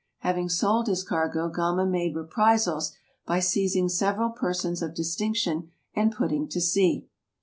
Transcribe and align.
Having 0.21 0.49
sold 0.49 0.87
his 0.87 1.03
cargo 1.03 1.47
Gama 1.47 1.85
made 1.85 2.15
reprisals 2.15 2.91
by 3.27 3.39
seizing 3.39 3.87
several 3.87 4.31
persons 4.31 4.81
of 4.81 4.95
distinction 4.95 5.69
and 5.95 6.11
put 6.11 6.29
ting 6.29 6.47
to 6.47 6.59
sea. 6.59 7.07